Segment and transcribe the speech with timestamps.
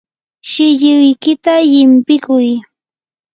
[0.49, 2.47] shilluykita llimpikuy.